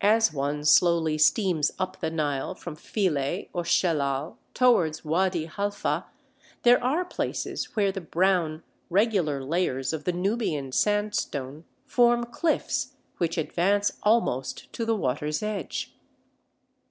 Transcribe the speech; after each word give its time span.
As 0.00 0.32
one 0.32 0.64
slowly 0.64 1.18
steams 1.18 1.72
up 1.78 2.00
the 2.00 2.10
Nile 2.10 2.54
from 2.54 2.74
Philae 2.74 3.50
or 3.52 3.64
Shellal 3.64 4.38
towards 4.54 5.04
Wady 5.04 5.44
Halfa, 5.44 6.06
there 6.62 6.82
are 6.82 7.04
places 7.04 7.76
where 7.76 7.92
the 7.92 8.00
brown, 8.00 8.62
regular 8.88 9.44
layers 9.44 9.92
of 9.92 10.04
the 10.04 10.12
Nubian 10.12 10.72
Sandstone 10.72 11.66
form 11.84 12.24
cliffs 12.24 12.94
which 13.18 13.36
advance 13.36 13.92
almost 14.02 14.72
to 14.72 14.86
the 14.86 14.96
water's 14.96 15.42
edge. 15.42 15.94